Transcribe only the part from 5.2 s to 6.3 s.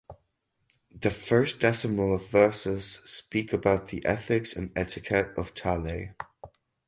of Taleh.